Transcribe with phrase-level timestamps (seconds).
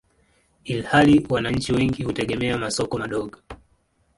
[0.63, 3.37] ilhali wananchi wengi hutegemea masoko madogo.